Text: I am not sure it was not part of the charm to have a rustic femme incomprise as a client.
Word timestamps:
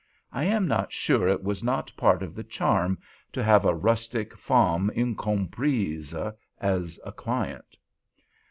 I 0.31 0.45
am 0.45 0.67
not 0.67 0.91
sure 0.91 1.27
it 1.27 1.43
was 1.43 1.63
not 1.63 1.95
part 1.95 2.23
of 2.23 2.33
the 2.33 2.43
charm 2.43 2.97
to 3.33 3.43
have 3.43 3.65
a 3.65 3.75
rustic 3.75 4.35
femme 4.35 4.89
incomprise 4.95 6.15
as 6.59 6.99
a 7.05 7.11
client. 7.11 7.77